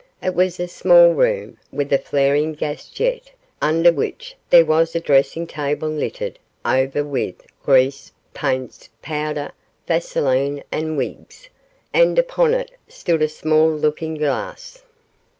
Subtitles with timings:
[0.19, 3.29] It was a small room, with a flaring gas jet,
[3.61, 9.51] under which there was a dressing table littered over with grease, paints, powder,
[9.87, 11.49] vaseline and wigs,
[11.93, 14.81] and upon it stood a small looking glass.